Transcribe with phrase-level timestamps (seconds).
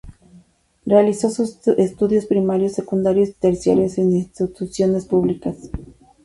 [0.83, 5.69] Realizó sus estudios primarios, secundarios y terciarios en instituciones públicas.